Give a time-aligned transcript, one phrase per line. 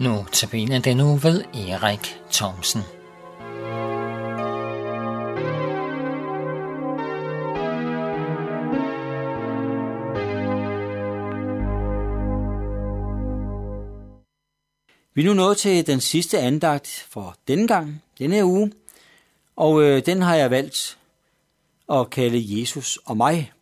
[0.00, 2.80] Nu tabiner den nu ved Erik Thomsen.
[15.14, 18.72] Vi er nu nået til den sidste andagt for denne gang, denne her uge,
[19.56, 20.98] og øh, den har jeg valgt
[21.92, 23.52] at kalde Jesus og mig.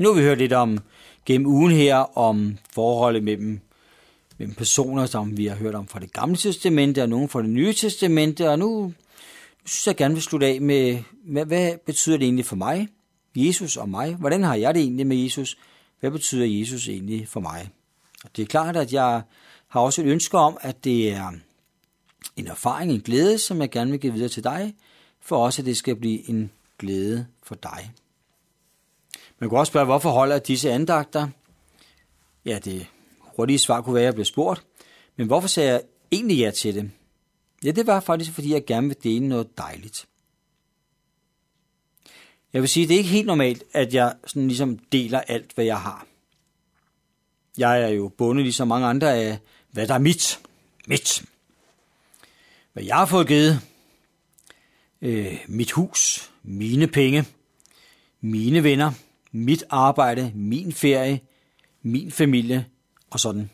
[0.00, 0.78] Nu har vi hørt lidt om
[1.26, 3.60] gennem ugen her om forholdet mellem,
[4.38, 7.50] mellem personer, som vi har hørt om fra det gamle testamente og nogle fra det
[7.50, 8.92] nye testamente, og nu, nu
[9.64, 12.88] synes jeg gerne vil slutte af med, hvad, hvad betyder det egentlig for mig,
[13.36, 14.14] Jesus og mig?
[14.14, 15.58] Hvordan har jeg det egentlig med Jesus?
[16.00, 17.68] Hvad betyder Jesus egentlig for mig?
[18.24, 19.22] Og det er klart, at jeg
[19.68, 21.32] har også et ønske om, at det er
[22.36, 24.74] en erfaring, en glæde, som jeg gerne vil give videre til dig,
[25.20, 27.92] for også at det skal blive en glæde for dig.
[29.38, 31.28] Man kan også spørge, hvorfor holder disse andagter?
[32.44, 32.86] Ja, det
[33.36, 34.64] hurtige svar kunne være, at jeg blev spurgt.
[35.16, 36.90] Men hvorfor sagde jeg egentlig ja til det?
[37.64, 40.06] Ja, det var faktisk, fordi jeg gerne vil dele noget dejligt.
[42.52, 45.64] Jeg vil sige, det er ikke helt normalt, at jeg sådan ligesom deler alt, hvad
[45.64, 46.06] jeg har.
[47.58, 49.38] Jeg er jo bundet ligesom mange andre af,
[49.70, 50.40] hvad der er mit.
[50.86, 51.24] Mit.
[52.72, 53.60] Hvad jeg har fået givet.
[55.02, 57.24] Øh, mit hus, mine penge,
[58.20, 58.92] mine venner,
[59.32, 61.20] mit arbejde, min ferie,
[61.82, 62.66] min familie
[63.10, 63.50] og sådan.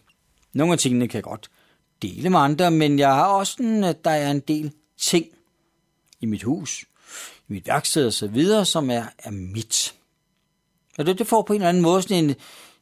[0.52, 1.50] Nogle af tingene kan jeg godt
[2.02, 5.26] dele med andre, men jeg har også sådan, at der er en del ting
[6.20, 6.84] i mit hus,
[7.48, 9.94] i mit værksted og så videre, som er, er mit.
[10.98, 12.34] Og det, det får på en eller anden måde sådan en,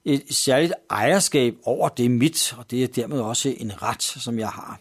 [0.05, 4.49] et særligt ejerskab over det mit, og det er dermed også en ret, som jeg
[4.49, 4.81] har.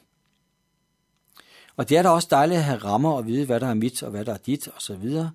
[1.75, 4.03] Og det er da også dejligt at have rammer og vide, hvad der er mit
[4.03, 5.31] og hvad der er dit og så videre.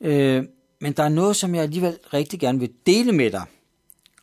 [0.00, 0.44] Øh,
[0.80, 3.44] men der er noget, som jeg alligevel rigtig gerne vil dele med dig.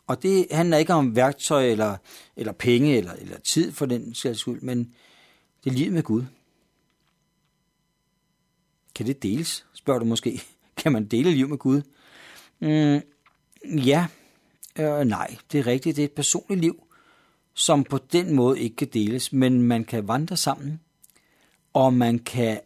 [0.09, 1.97] Og det handler ikke om værktøj eller,
[2.35, 4.93] eller penge eller, eller tid for den skyld, men
[5.63, 6.23] det er livet med Gud.
[8.95, 10.41] Kan det deles, spørger du måske.
[10.77, 11.81] Kan man dele liv med Gud?
[12.59, 13.01] Mm,
[13.77, 14.07] ja,
[14.79, 15.95] øh, nej, det er rigtigt.
[15.95, 16.83] Det er et personligt liv,
[17.53, 20.79] som på den måde ikke kan deles, men man kan vandre sammen,
[21.73, 22.59] og man kan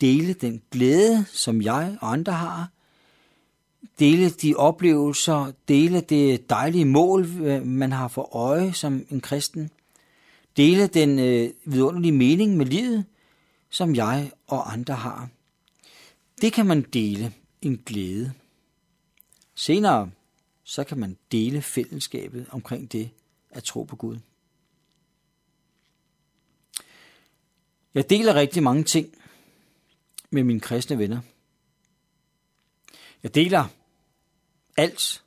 [0.00, 2.70] dele den glæde, som jeg og andre har,
[3.98, 9.70] dele de oplevelser, dele det dejlige mål, øh, man har for øje som en kristen,
[10.56, 13.04] dele den øh, vidunderlige mening med livet,
[13.70, 15.28] som jeg og andre har.
[16.40, 18.32] Det kan man dele en glæde.
[19.54, 20.10] Senere
[20.64, 23.10] så kan man dele fællesskabet omkring det
[23.50, 24.18] at tro på Gud.
[27.94, 29.14] Jeg deler rigtig mange ting
[30.30, 31.20] med mine kristne venner.
[33.22, 33.64] Jeg deler
[34.76, 35.24] alt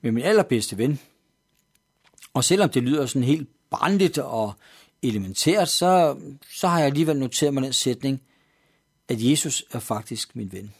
[0.00, 1.00] med min allerbedste ven.
[2.34, 4.52] Og selvom det lyder sådan helt barnligt og
[5.02, 6.20] elementært, så,
[6.50, 8.22] så har jeg alligevel noteret mig den sætning,
[9.08, 10.74] at Jesus er faktisk min ven.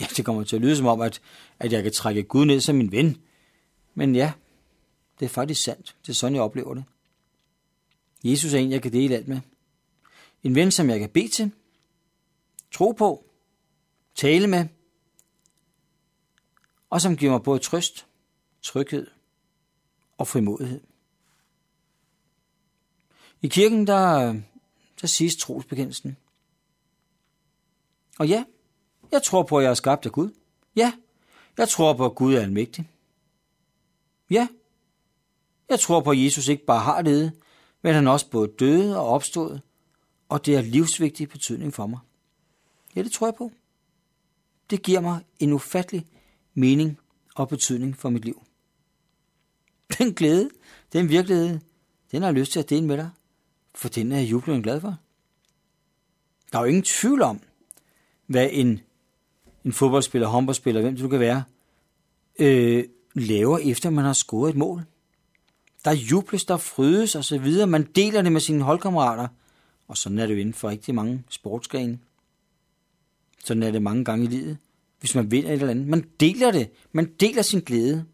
[0.00, 1.20] Ja, det kommer til at lyde som om, at,
[1.58, 3.16] at jeg kan trække Gud ned som min ven.
[3.94, 4.32] Men ja,
[5.20, 5.96] det er faktisk sandt.
[6.02, 6.84] Det er sådan, jeg oplever det.
[8.24, 9.40] Jesus er en, jeg kan dele alt med.
[10.42, 11.50] En ven, som jeg kan bede til,
[12.72, 13.27] tro på,
[14.18, 14.66] tale med,
[16.90, 18.06] og som giver mig både trøst,
[18.62, 19.06] tryghed
[20.18, 20.80] og frimodighed.
[23.42, 24.34] I kirken, der,
[25.00, 26.16] der siges trosbekendelsen.
[28.18, 28.44] Og ja,
[29.12, 30.30] jeg tror på, at jeg er skabt af Gud.
[30.76, 30.92] Ja,
[31.58, 32.90] jeg tror på, at Gud er almægtig.
[34.30, 34.48] Ja,
[35.68, 37.32] jeg tror på, at Jesus ikke bare har levet,
[37.82, 39.62] men han også både døde og opstået,
[40.28, 41.98] og det er livsvigtig betydning for mig.
[42.96, 43.52] Ja, det tror jeg på.
[44.70, 46.06] Det giver mig en ufattelig
[46.54, 46.98] mening
[47.34, 48.42] og betydning for mit liv.
[49.98, 50.50] Den glæde,
[50.92, 51.58] den virkelighed,
[52.12, 53.10] den har jeg lyst til at dele med dig,
[53.74, 54.96] for den er jeg jublende glad for.
[56.52, 57.40] Der er jo ingen tvivl om,
[58.26, 58.80] hvad en,
[59.64, 61.44] en fodboldspiller, håndboldspiller, hvem du kan være,
[62.38, 64.82] øh, laver efter man har scoret et mål.
[65.84, 67.66] Der jubles, der frydes og så videre.
[67.66, 69.28] Man deler det med sine holdkammerater.
[69.88, 71.98] Og sådan er det jo inden for rigtig mange sportsgrene.
[73.44, 74.58] Sådan er det mange gange i livet
[75.00, 75.86] hvis man vinder et eller andet.
[75.86, 76.70] Man deler det.
[76.92, 78.04] Man deler sin glæde.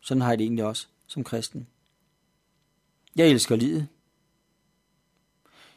[0.00, 1.66] Sådan har jeg det egentlig også som kristen.
[3.16, 3.88] Jeg elsker livet.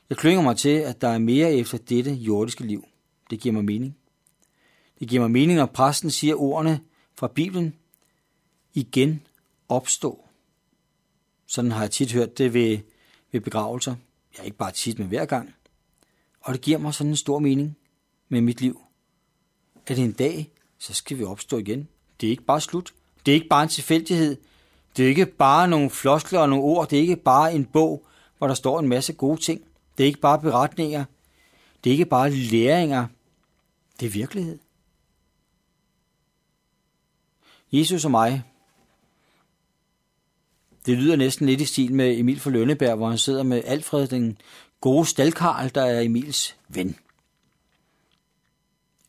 [0.09, 2.87] Jeg klynger mig til, at der er mere efter dette jordiske liv.
[3.29, 3.97] Det giver mig mening.
[4.99, 6.79] Det giver mig mening, når præsten siger ordene
[7.15, 7.75] fra Bibelen.
[8.73, 9.27] Igen
[9.69, 10.27] opstå.
[11.47, 12.79] Sådan har jeg tit hørt det ved,
[13.31, 13.91] ved begravelser.
[13.91, 15.53] Jeg Ja, ikke bare tit, men hver gang.
[16.39, 17.77] Og det giver mig sådan en stor mening
[18.29, 18.83] med mit liv
[19.87, 21.87] at en dag, så skal vi opstå igen.
[22.21, 22.93] Det er ikke bare slut.
[23.25, 24.37] Det er ikke bare en tilfældighed.
[24.97, 26.89] Det er ikke bare nogle floskler og nogle ord.
[26.89, 28.05] Det er ikke bare en bog,
[28.37, 29.61] hvor der står en masse gode ting.
[29.97, 31.05] Det er ikke bare beretninger.
[31.83, 33.07] Det er ikke bare læringer.
[33.99, 34.59] Det er virkelighed.
[37.71, 38.43] Jesus og mig.
[40.85, 44.07] Det lyder næsten lidt i stil med Emil fra Lønneberg, hvor han sidder med Alfred,
[44.07, 44.37] den
[44.81, 46.95] gode stalkarl, der er Emils ven.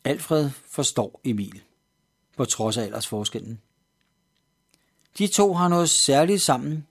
[0.05, 1.63] Alfred forstår Emil,
[2.37, 3.61] på trods af aldersforskellen.
[5.17, 6.87] De to har noget særligt sammen,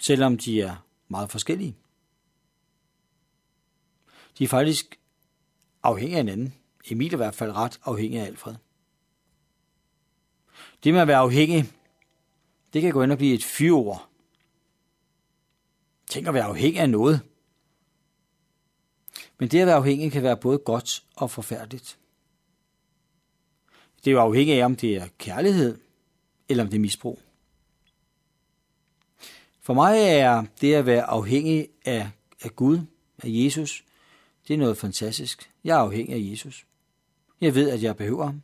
[0.00, 0.76] selvom de er
[1.08, 1.76] meget forskellige.
[4.38, 5.00] De er faktisk
[5.82, 6.54] afhængige af hinanden.
[6.90, 8.54] Emil er i hvert fald ret afhængig af Alfred.
[10.84, 11.72] Det med at være afhængig,
[12.72, 14.08] det kan gå ind og blive et fyrord.
[16.06, 17.20] Tænk at være afhængig af noget.
[19.38, 21.98] Men det at være afhængig kan være både godt og forfærdeligt.
[24.04, 25.78] Det er jo afhængigt af, om det er kærlighed,
[26.48, 27.22] eller om det er misbrug.
[29.60, 32.10] For mig er det at være afhængig af,
[32.42, 32.78] af Gud,
[33.22, 33.84] af Jesus,
[34.48, 35.50] det er noget fantastisk.
[35.64, 36.66] Jeg er afhængig af Jesus.
[37.40, 38.42] Jeg ved, at jeg behøver ham.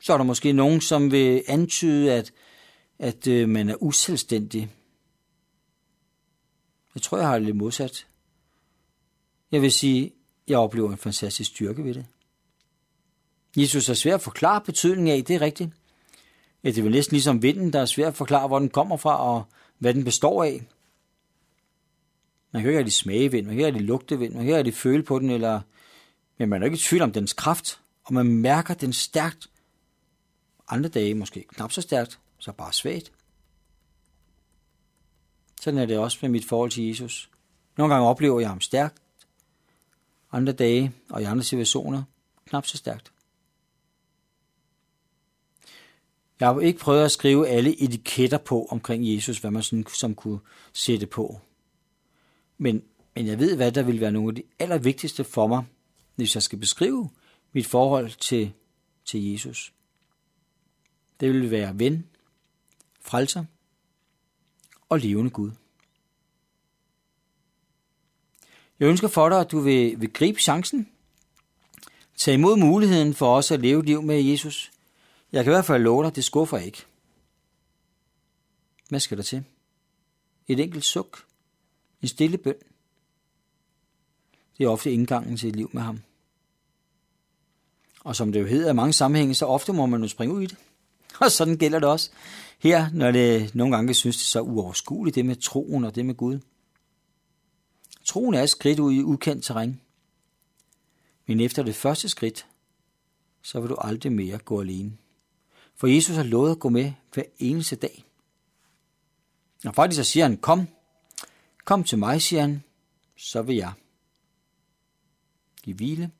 [0.00, 2.32] Så er der måske nogen, som vil antyde, at,
[2.98, 4.70] at øh, man er uselvstændig.
[6.94, 8.06] Jeg tror, jeg har det lidt modsat.
[9.52, 10.12] Jeg vil sige,
[10.48, 12.06] jeg oplever en fantastisk styrke ved det.
[13.56, 15.70] Jesus er svært at forklare betydningen af, det er rigtigt.
[16.64, 18.96] Ja, det er vel næsten ligesom vinden, der er svært at forklare, hvor den kommer
[18.96, 19.44] fra og
[19.78, 20.66] hvad den består af.
[22.52, 24.58] Man kan ikke rigtig smage vind, man kan ikke rigtig lugte vind, man kan ikke
[24.58, 25.60] rigtig føle på den, eller,
[26.38, 29.50] men man er ikke i tvivl om dens kraft, og man mærker den stærkt.
[30.68, 33.12] Andre dage måske knap så stærkt, så bare svagt.
[35.60, 37.30] Sådan er det også med mit forhold til Jesus.
[37.76, 38.96] Nogle gange oplever jeg ham stærkt,
[40.32, 42.02] andre dage og i andre situationer
[42.46, 43.12] knap så stærkt.
[46.40, 50.14] Jeg har ikke prøvet at skrive alle etiketter på omkring Jesus, hvad man sådan, som
[50.14, 50.40] kunne
[50.72, 51.40] sætte på.
[52.58, 52.82] Men,
[53.14, 55.64] men jeg ved, hvad der vil være nogle af de allervigtigste for mig,
[56.14, 57.10] hvis jeg skal beskrive
[57.52, 58.52] mit forhold til,
[59.04, 59.72] til Jesus.
[61.20, 62.06] Det vil være ven,
[63.00, 63.44] frelser
[64.88, 65.50] og levende Gud.
[68.80, 70.88] Jeg ønsker for dig, at du vil, vil gribe chancen.
[72.16, 74.70] Tag imod muligheden for os at leve liv med Jesus.
[75.32, 76.84] Jeg kan i hvert fald love dig, det skuffer ikke.
[78.88, 79.44] Hvad skal der til?
[80.48, 81.24] Et enkelt suk.
[82.02, 82.54] En stille bøn.
[84.58, 86.00] Det er ofte indgangen til et liv med ham.
[88.04, 90.42] Og som det jo hedder i mange sammenhænge, så ofte må man jo springe ud
[90.42, 90.56] i det.
[91.20, 92.10] Og sådan gælder det også
[92.58, 96.06] her, når det nogle gange synes det er så uoverskueligt, det med troen og det
[96.06, 96.38] med Gud.
[98.04, 99.80] Troen er et skridt ud i ukendt terræn.
[101.26, 102.46] Men efter det første skridt,
[103.42, 104.98] så vil du aldrig mere gå alene.
[105.74, 108.04] For Jesus har lovet at gå med hver eneste dag.
[109.64, 110.68] Og faktisk så siger han, kom,
[111.64, 112.62] kom til mig, siger han,
[113.16, 113.72] så vil jeg.
[115.62, 116.10] Giv hvile,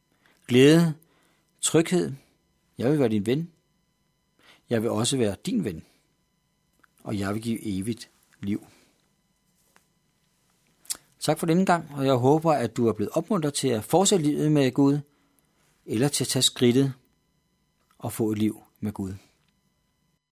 [0.48, 0.94] glæde,
[1.60, 2.12] tryghed.
[2.78, 3.52] Jeg vil være din ven.
[4.70, 5.82] Jeg vil også være din ven.
[7.02, 8.10] Og jeg vil give evigt
[8.40, 8.66] liv.
[11.20, 14.24] Tak for denne gang, og jeg håber, at du er blevet opmuntret til at fortsætte
[14.24, 14.98] livet med Gud,
[15.86, 16.92] eller til at tage skridtet
[17.98, 19.12] og få et liv med Gud.